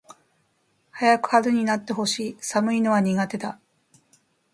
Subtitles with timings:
[0.93, 2.37] 早く春になって欲しい。
[2.41, 3.59] 寒いのは苦手だ。